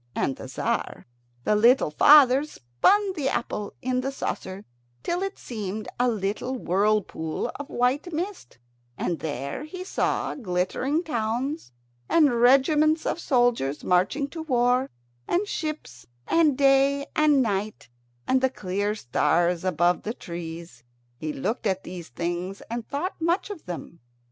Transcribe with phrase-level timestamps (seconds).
[0.15, 1.05] And the Tzar,
[1.43, 4.65] the little father, spun the apple in the saucer
[5.03, 8.57] till it seemed a little whirlpool of white mist,
[8.97, 11.71] and there he saw glittering towns,
[12.09, 14.89] and regiments of soldiers marching to war,
[15.27, 17.87] and ships, and day and night,
[18.25, 20.81] and the clear stars above the trees.
[21.19, 23.99] He looked at these things and thought much of them.